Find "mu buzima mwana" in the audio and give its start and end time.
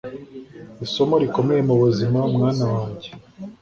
1.69-2.65